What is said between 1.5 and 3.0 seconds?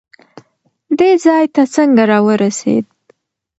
ته څنګه راورسېد؟